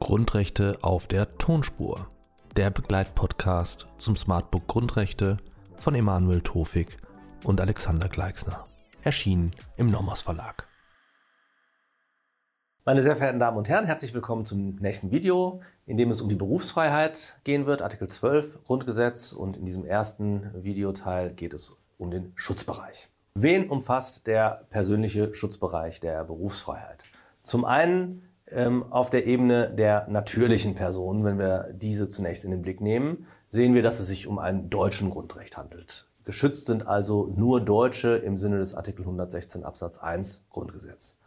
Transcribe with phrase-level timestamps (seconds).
[0.00, 2.08] Grundrechte auf der Tonspur.
[2.56, 5.36] Der Begleitpodcast zum Smartbook Grundrechte
[5.76, 6.96] von Emanuel Tofik
[7.44, 8.66] und Alexander Gleixner.
[9.04, 10.66] Erschienen im Nomos Verlag.
[12.84, 16.28] Meine sehr verehrten Damen und Herren, herzlich willkommen zum nächsten Video, in dem es um
[16.28, 19.32] die Berufsfreiheit gehen wird, Artikel 12 Grundgesetz.
[19.32, 23.08] Und in diesem ersten Videoteil geht es um den Schutzbereich.
[23.34, 27.04] Wen umfasst der persönliche Schutzbereich der Berufsfreiheit?
[27.42, 32.62] Zum einen ähm, auf der Ebene der natürlichen Personen, wenn wir diese zunächst in den
[32.62, 36.08] Blick nehmen, sehen wir, dass es sich um ein deutschen Grundrecht handelt.
[36.24, 41.18] Geschützt sind also nur Deutsche im Sinne des Artikel 116 Absatz 1 Grundgesetz.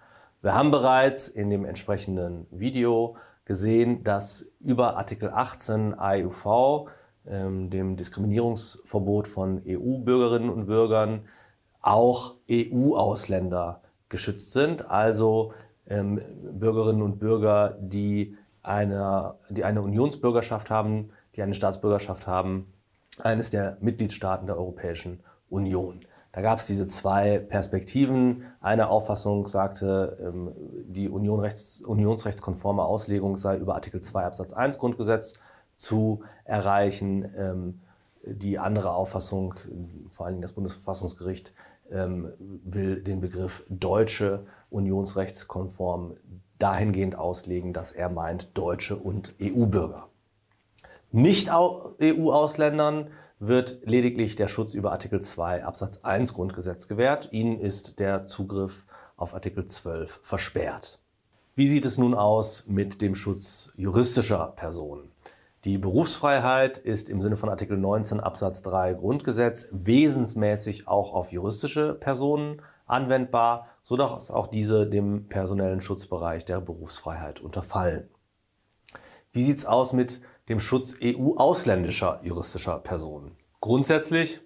[0.42, 3.16] Wir haben bereits in dem entsprechenden Video
[3.46, 6.90] gesehen, dass über Artikel 18 AEUV, ähm,
[7.26, 11.22] dem Diskriminierungsverbot von EU-Bürgerinnen und Bürgern,
[11.82, 15.54] auch EU-Ausländer geschützt sind, also
[15.88, 16.22] ähm,
[16.54, 22.74] Bürgerinnen und Bürger, die eine, die eine Unionsbürgerschaft haben, die eine Staatsbürgerschaft haben,
[23.22, 26.02] eines der Mitgliedstaaten der Europäischen Union.
[26.32, 28.46] Da gab es diese zwei Perspektiven.
[28.60, 30.52] Eine Auffassung sagte, ähm,
[30.88, 35.40] die Unionrechts, unionsrechtskonforme Auslegung sei über Artikel 2 Absatz 1 Grundgesetz
[35.78, 37.32] zu erreichen.
[37.36, 37.82] Ähm,
[38.26, 39.56] die andere Auffassung,
[40.12, 41.54] vor allen Dingen das Bundesverfassungsgericht,
[41.92, 46.16] ähm, will den Begriff deutsche unionsrechtskonform
[46.58, 50.08] dahingehend auslegen, dass er meint Deutsche und EU-Bürger.
[51.12, 57.30] Nicht-EU-Ausländern wird lediglich der Schutz über Artikel 2 Absatz 1 Grundgesetz gewährt.
[57.34, 58.86] Ihnen ist der Zugriff
[59.18, 61.00] auf Artikel 12 versperrt.
[61.56, 65.13] Wie sieht es nun aus mit dem Schutz juristischer Personen?
[65.66, 71.94] Die Berufsfreiheit ist im Sinne von Artikel 19 Absatz 3 Grundgesetz wesensmäßig auch auf juristische
[71.94, 78.10] Personen anwendbar, sodass auch diese dem personellen Schutzbereich der Berufsfreiheit unterfallen.
[79.32, 83.38] Wie sieht es aus mit dem Schutz EU-ausländischer juristischer Personen.
[83.62, 84.42] Grundsätzlich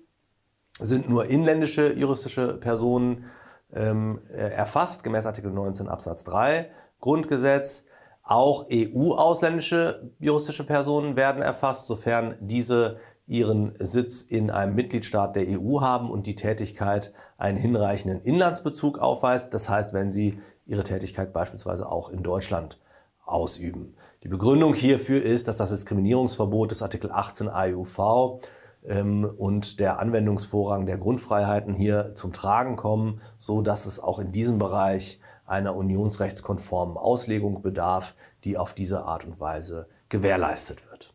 [0.79, 3.25] sind nur inländische juristische Personen
[3.73, 6.69] ähm, äh, erfasst, gemäß Artikel 19 Absatz 3
[6.99, 7.85] Grundgesetz.
[8.27, 15.79] Auch EU-ausländische juristische Personen werden erfasst, sofern diese ihren Sitz in einem Mitgliedstaat der EU
[15.79, 19.53] haben und die Tätigkeit einen hinreichenden Inlandsbezug aufweist.
[19.53, 22.79] Das heißt, wenn sie ihre Tätigkeit beispielsweise auch in Deutschland
[23.25, 23.95] ausüben.
[24.23, 28.41] Die Begründung hierfür ist, dass das Diskriminierungsverbot des Artikel 18 AEUV
[28.85, 34.33] ähm, und der Anwendungsvorrang der Grundfreiheiten hier zum Tragen kommen, so dass es auch in
[34.33, 41.13] diesem Bereich einer unionsrechtskonformen Auslegung bedarf, die auf diese Art und Weise gewährleistet wird.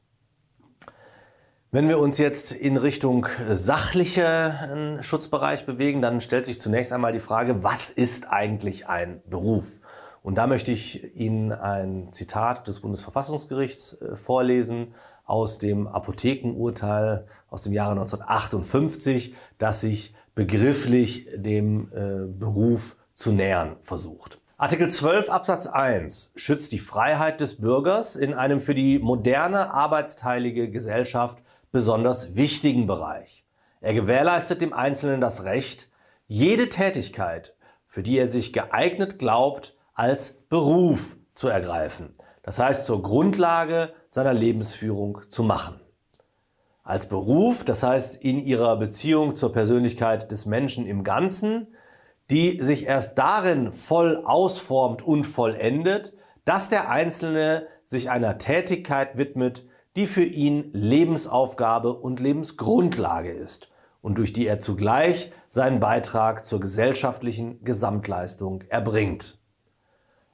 [1.71, 7.21] Wenn wir uns jetzt in Richtung sachlichen Schutzbereich bewegen, dann stellt sich zunächst einmal die
[7.21, 9.81] Frage, was ist eigentlich ein Beruf?
[10.23, 14.95] Und da möchte ich Ihnen ein Zitat des Bundesverfassungsgerichts äh, vorlesen
[15.25, 23.77] aus dem Apothekenurteil aus dem Jahre 1958, das sich begrifflich dem äh, Beruf zu nähern
[23.81, 24.41] versucht.
[24.57, 30.71] Artikel 12 Absatz 1 schützt die Freiheit des Bürgers in einem für die moderne arbeitsteilige
[30.71, 31.43] Gesellschaft
[31.73, 33.45] besonders wichtigen Bereich.
[33.81, 35.91] Er gewährleistet dem Einzelnen das Recht,
[36.29, 37.57] jede Tätigkeit,
[37.89, 42.15] für die er sich geeignet glaubt, als Beruf zu ergreifen.
[42.43, 45.81] Das heißt, zur Grundlage seiner Lebensführung zu machen.
[46.85, 51.69] Als Beruf, das heißt in ihrer Beziehung zur Persönlichkeit des Menschen im Ganzen,
[52.31, 59.67] die sich erst darin voll ausformt und vollendet, dass der Einzelne sich einer Tätigkeit widmet,
[59.97, 66.61] die für ihn Lebensaufgabe und Lebensgrundlage ist und durch die er zugleich seinen Beitrag zur
[66.61, 69.39] gesellschaftlichen Gesamtleistung erbringt.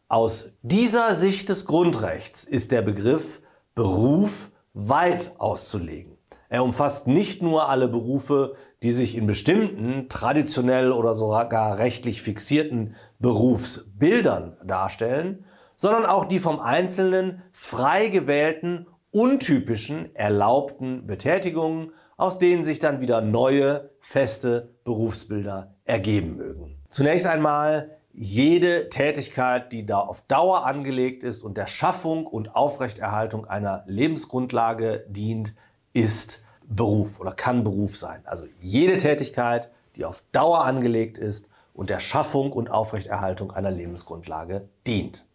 [0.09, 3.43] Aus dieser Sicht des Grundrechts ist der Begriff
[3.75, 6.17] Beruf weit auszulegen.
[6.49, 12.95] Er umfasst nicht nur alle Berufe, die sich in bestimmten traditionell oder sogar rechtlich fixierten
[13.19, 15.45] Berufsbildern darstellen,
[15.75, 23.21] sondern auch die vom Einzelnen frei gewählten, untypischen, erlaubten Betätigungen, aus denen sich dann wieder
[23.21, 26.83] neue, feste Berufsbilder ergeben mögen.
[26.91, 33.47] Zunächst einmal jede Tätigkeit, die da auf Dauer angelegt ist und der Schaffung und Aufrechterhaltung
[33.47, 35.55] einer Lebensgrundlage dient,
[35.93, 38.21] ist Beruf oder kann Beruf sein.
[38.25, 44.69] Also jede Tätigkeit, die auf Dauer angelegt ist und der Schaffung und Aufrechterhaltung einer Lebensgrundlage
[44.87, 45.27] dient.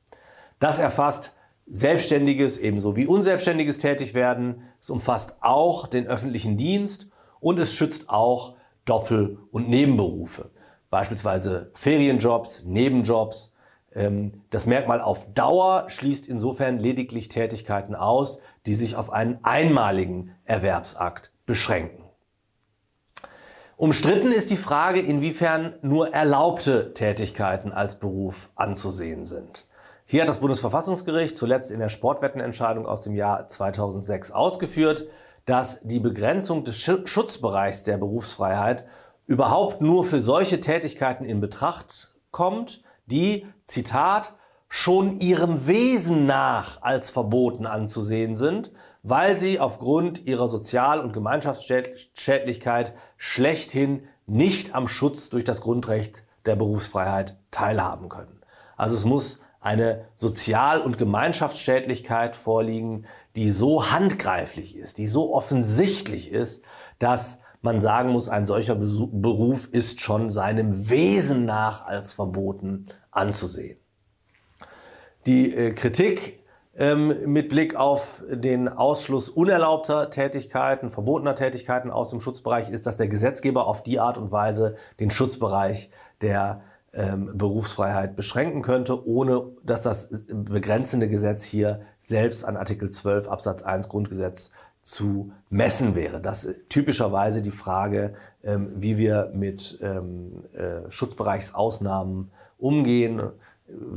[0.60, 1.34] Das erfasst
[1.66, 4.64] selbstständiges ebenso wie unselbstständiges Tätigwerden.
[4.80, 7.08] Es umfasst auch den öffentlichen Dienst
[7.40, 10.52] und es schützt auch Doppel- und Nebenberufe,
[10.90, 13.53] beispielsweise Ferienjobs, Nebenjobs.
[13.96, 20.36] Ähm, das Merkmal auf Dauer schließt insofern lediglich Tätigkeiten aus, die sich auf einen einmaligen
[20.46, 22.04] Erwerbsakt beschränken.
[23.76, 29.66] Umstritten ist die Frage, inwiefern nur erlaubte Tätigkeiten als Beruf anzusehen sind.
[30.06, 35.08] Hier hat das Bundesverfassungsgericht zuletzt in der Sportwettenentscheidung aus dem Jahr 2006 ausgeführt,
[35.46, 38.86] dass die Begrenzung des Schutzbereichs der Berufsfreiheit
[39.26, 44.34] überhaupt nur für solche Tätigkeiten in Betracht kommt, die, Zitat,
[44.70, 48.72] schon ihrem Wesen nach als verboten anzusehen sind,
[49.04, 56.56] weil sie aufgrund ihrer Sozial- und Gemeinschaftsschädlichkeit schlechthin nicht am Schutz durch das Grundrecht der
[56.56, 58.42] Berufsfreiheit teilhaben können.
[58.76, 66.32] Also es muss eine Sozial- und Gemeinschaftsschädlichkeit vorliegen, die so handgreiflich ist, die so offensichtlich
[66.32, 66.64] ist,
[67.00, 73.80] dass man sagen muss, ein solcher Beruf ist schon seinem Wesen nach als verboten anzusehen.
[75.26, 76.44] Die äh, Kritik
[76.76, 82.98] ähm, mit Blick auf den Ausschluss unerlaubter Tätigkeiten, verbotener Tätigkeiten aus dem Schutzbereich ist, dass
[82.98, 85.90] der Gesetzgeber auf die Art und Weise den Schutzbereich
[86.22, 86.62] der
[86.92, 93.64] ähm, Berufsfreiheit beschränken könnte, ohne dass das begrenzende Gesetz hier selbst an Artikel 12 Absatz
[93.64, 94.52] 1 Grundgesetz
[94.84, 96.22] zu messen wäre.
[96.22, 98.14] Das ist typischerweise die Frage,
[98.44, 103.22] ähm, wie wir mit ähm, äh, Schutzbereichsausnahmen umgehen.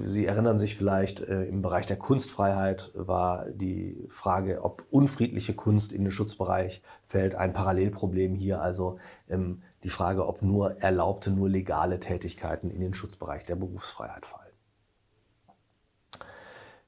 [0.05, 5.93] Sie erinnern sich vielleicht, äh, im Bereich der Kunstfreiheit war die Frage, ob unfriedliche Kunst
[5.93, 8.63] in den Schutzbereich fällt, ein Parallelproblem hier.
[8.63, 8.99] Also
[9.29, 14.46] ähm, die Frage, ob nur erlaubte, nur legale Tätigkeiten in den Schutzbereich der Berufsfreiheit fallen.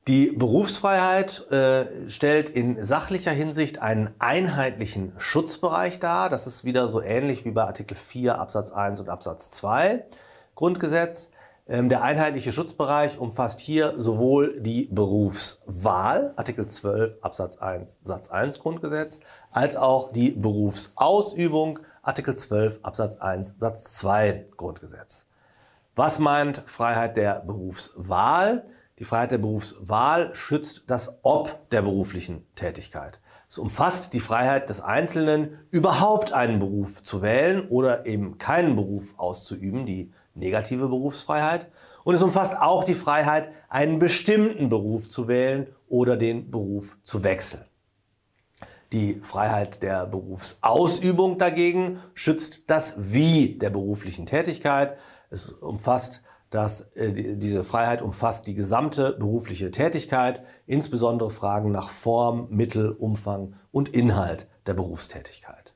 [0.08, 6.30] Die Berufsfreiheit äh, stellt in sachlicher Hinsicht einen einheitlichen Schutzbereich dar.
[6.30, 10.06] Das ist wieder so ähnlich wie bei Artikel 4 Absatz 1 und Absatz 2
[10.54, 11.30] Grundgesetz.
[11.68, 18.60] Ähm, der einheitliche Schutzbereich umfasst hier sowohl die Berufswahl, Artikel 12 Absatz 1 Satz 1
[18.60, 19.20] Grundgesetz,
[19.50, 25.26] als auch die Berufsausübung, Artikel 12 Absatz 1 Satz 2 Grundgesetz.
[25.96, 28.64] Was meint Freiheit der Berufswahl?
[28.98, 33.20] Die Freiheit der Berufswahl schützt das Ob der beruflichen Tätigkeit.
[33.48, 39.14] Es umfasst die Freiheit des Einzelnen, überhaupt einen Beruf zu wählen oder eben keinen Beruf
[39.16, 41.70] auszuüben, die negative Berufsfreiheit.
[42.04, 47.22] Und es umfasst auch die Freiheit, einen bestimmten Beruf zu wählen oder den Beruf zu
[47.22, 47.64] wechseln.
[48.92, 54.96] Die Freiheit der Berufsausübung dagegen schützt das Wie der beruflichen Tätigkeit.
[55.30, 62.48] Es umfasst das, äh, diese Freiheit umfasst die gesamte berufliche Tätigkeit, insbesondere Fragen nach Form,
[62.50, 65.74] Mittel, Umfang und Inhalt der Berufstätigkeit.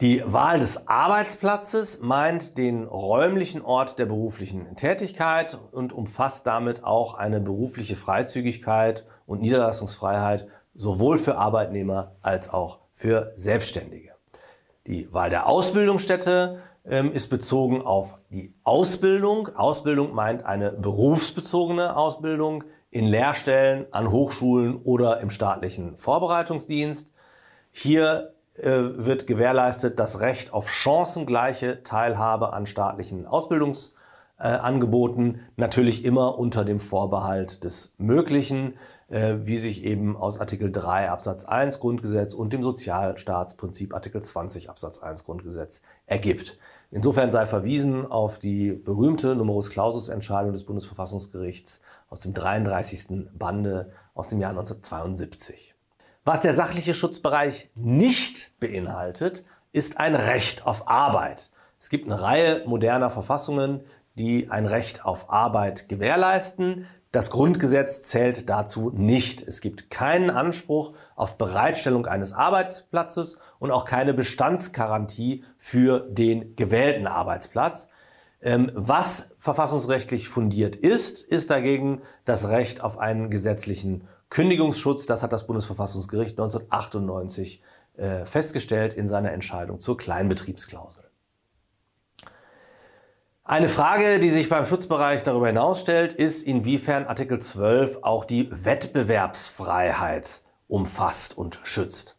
[0.00, 7.14] Die Wahl des Arbeitsplatzes meint den räumlichen Ort der beruflichen Tätigkeit und umfasst damit auch
[7.14, 14.10] eine berufliche Freizügigkeit und Niederlassungsfreiheit sowohl für Arbeitnehmer als auch für Selbstständige.
[14.86, 19.48] Die Wahl der Ausbildungsstätte ist bezogen auf die Ausbildung.
[19.56, 27.10] Ausbildung meint eine berufsbezogene Ausbildung in Lehrstellen, an Hochschulen oder im staatlichen Vorbereitungsdienst.
[27.72, 36.64] Hier äh, wird gewährleistet das Recht auf chancengleiche Teilhabe an staatlichen Ausbildungsangeboten, natürlich immer unter
[36.64, 38.74] dem Vorbehalt des Möglichen,
[39.08, 44.70] äh, wie sich eben aus Artikel 3 Absatz 1 Grundgesetz und dem Sozialstaatsprinzip Artikel 20
[44.70, 46.56] Absatz 1 Grundgesetz ergibt.
[46.94, 53.30] Insofern sei verwiesen auf die berühmte Numerus Clausus Entscheidung des Bundesverfassungsgerichts aus dem 33.
[53.36, 55.74] Bande aus dem Jahr 1972.
[56.24, 61.50] Was der sachliche Schutzbereich nicht beinhaltet, ist ein Recht auf Arbeit.
[61.80, 63.80] Es gibt eine Reihe moderner Verfassungen,
[64.14, 66.86] die ein Recht auf Arbeit gewährleisten.
[67.10, 69.42] Das Grundgesetz zählt dazu nicht.
[69.42, 77.06] Es gibt keinen Anspruch auf Bereitstellung eines Arbeitsplatzes und auch keine Bestandsgarantie für den gewählten
[77.06, 77.88] Arbeitsplatz.
[78.42, 85.32] Ähm, was verfassungsrechtlich fundiert ist, ist dagegen das Recht auf einen gesetzlichen Kündigungsschutz, das hat
[85.32, 87.62] das Bundesverfassungsgericht 1998
[87.96, 91.04] äh, festgestellt in seiner Entscheidung zur Kleinbetriebsklausel.
[93.46, 98.48] Eine Frage, die sich beim Schutzbereich darüber hinaus stellt, ist, inwiefern Artikel 12 auch die
[98.50, 102.16] Wettbewerbsfreiheit umfasst und schützt.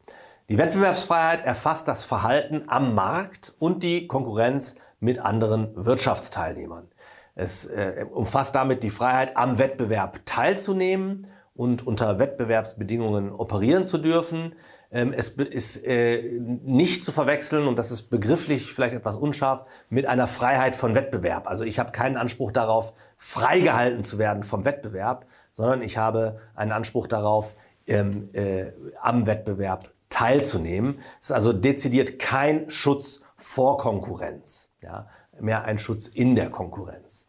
[0.49, 6.89] Die Wettbewerbsfreiheit erfasst das Verhalten am Markt und die Konkurrenz mit anderen Wirtschaftsteilnehmern.
[7.33, 14.53] Es äh, umfasst damit die Freiheit, am Wettbewerb teilzunehmen und unter Wettbewerbsbedingungen operieren zu dürfen.
[14.91, 20.05] Ähm, es ist äh, nicht zu verwechseln, und das ist begrifflich vielleicht etwas unscharf, mit
[20.05, 21.47] einer Freiheit von Wettbewerb.
[21.47, 26.71] Also ich habe keinen Anspruch darauf, freigehalten zu werden vom Wettbewerb, sondern ich habe einen
[26.71, 27.55] Anspruch darauf,
[27.87, 28.67] ähm, äh,
[28.99, 30.99] am Wettbewerb teilzunehmen.
[31.19, 35.07] Es ist also dezidiert kein Schutz vor Konkurrenz, ja,
[35.39, 37.27] mehr ein Schutz in der Konkurrenz.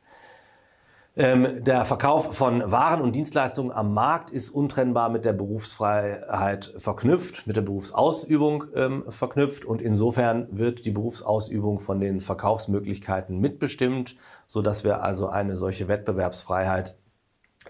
[1.18, 7.46] Ähm, der Verkauf von Waren und Dienstleistungen am Markt ist untrennbar mit der Berufsfreiheit verknüpft,
[7.46, 14.60] mit der Berufsausübung ähm, verknüpft und insofern wird die Berufsausübung von den Verkaufsmöglichkeiten mitbestimmt, so
[14.60, 16.98] dass wir also eine solche Wettbewerbsfreiheit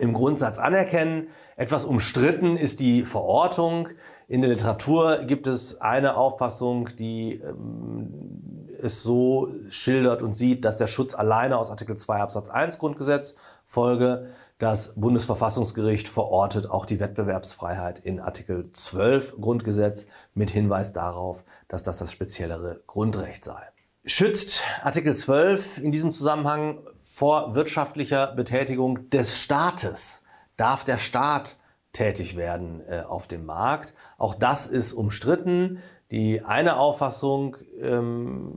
[0.00, 1.29] im Grundsatz anerkennen.
[1.57, 3.91] Etwas umstritten ist die Verortung.
[4.26, 8.46] In der Literatur gibt es eine Auffassung, die ähm,
[8.83, 13.37] es so schildert und sieht, dass der Schutz alleine aus Artikel 2 Absatz 1 Grundgesetz
[13.64, 14.30] folge.
[14.59, 21.99] Das Bundesverfassungsgericht verortet auch die Wettbewerbsfreiheit in Artikel 12 Grundgesetz mit Hinweis darauf, dass das
[21.99, 23.61] das speziellere Grundrecht sei.
[24.04, 30.23] Schützt Artikel 12 in diesem Zusammenhang vor wirtschaftlicher Betätigung des Staates?
[30.56, 31.56] Darf der Staat
[31.92, 33.95] tätig werden äh, auf dem Markt.
[34.18, 35.83] Auch das ist umstritten.
[36.11, 38.53] Die eine Auffassung ähm,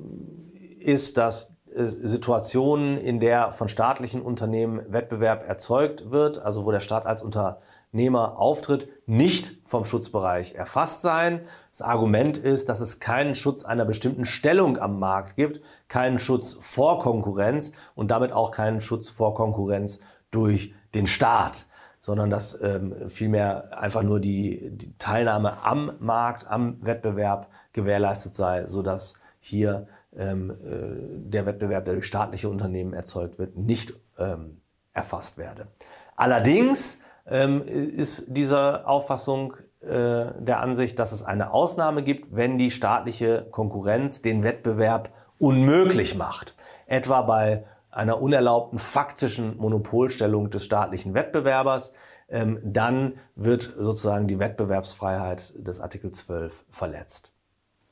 [0.80, 6.80] ist, dass äh, Situationen, in der von staatlichen Unternehmen Wettbewerb erzeugt wird, also wo der
[6.80, 11.42] Staat als Unternehmer auftritt, nicht vom Schutzbereich erfasst sein.
[11.72, 16.58] Das Argument ist, dass es keinen Schutz einer bestimmten Stellung am Markt gibt, keinen Schutz
[16.60, 20.02] vor Konkurrenz und damit auch keinen Schutz vor Konkurrenz
[20.32, 21.66] durch den Staat
[22.00, 28.66] sondern dass ähm, vielmehr einfach nur die, die, Teilnahme am Markt, am Wettbewerb gewährleistet sei,
[28.68, 34.62] sodass hier ähm, äh, der Wettbewerb, der durch staatliche Unternehmen erzeugt wird, nicht ähm,
[34.94, 35.68] erfasst werde.
[36.16, 42.72] Allerdings ähm, ist diese Auffassung äh, der Ansicht, dass es eine Ausnahme gibt, wenn die
[42.72, 46.56] staatliche Konkurrenz den Wettbewerb unmöglich macht.
[46.86, 51.94] Etwa bei einer unerlaubten faktischen Monopolstellung des staatlichen Wettbewerbers,
[52.30, 57.32] ähm, dann wird sozusagen die Wettbewerbsfreiheit des Artikel 12 verletzt.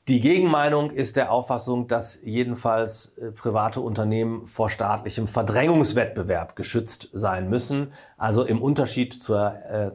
[0.08, 7.50] Die Gegenmeinung ist der Auffassung, dass jedenfalls äh, private Unternehmen vor staatlichem Verdrängungswettbewerb geschützt sein
[7.50, 7.92] müssen.
[8.16, 9.90] Also im Unterschied zur äh,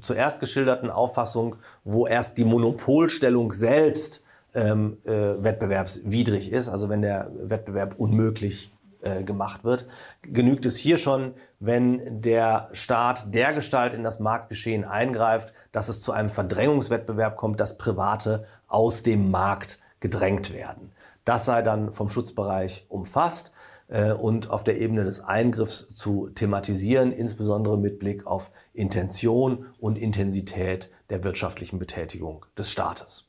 [0.00, 4.24] zuerst geschilderten Auffassung, wo erst die Monopolstellung selbst
[4.54, 8.73] ähm, äh, wettbewerbswidrig ist, also wenn der Wettbewerb unmöglich
[9.04, 9.86] äh, gemacht wird,
[10.22, 16.12] genügt es hier schon, wenn der Staat dergestalt in das Marktgeschehen eingreift, dass es zu
[16.12, 20.92] einem Verdrängungswettbewerb kommt, dass Private aus dem Markt gedrängt werden.
[21.24, 23.52] Das sei dann vom Schutzbereich umfasst
[23.88, 29.96] äh, und auf der Ebene des Eingriffs zu thematisieren, insbesondere mit Blick auf Intention und
[29.96, 33.26] Intensität der wirtschaftlichen Betätigung des Staates.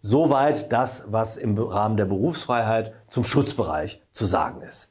[0.00, 4.90] Soweit das, was im Rahmen der Berufsfreiheit zum Schutzbereich zu sagen ist.